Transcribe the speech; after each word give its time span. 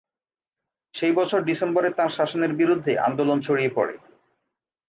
সেই 0.93 1.13
বছর 1.15 1.39
ডিসেম্বরে 1.41 1.89
তাঁর 1.97 2.11
শাসনের 2.11 2.51
বিরুদ্ধে 2.53 2.93
আন্দোলন 2.99 3.37
ছড়িয়ে 3.41 3.71
পড়ে। 3.75 3.95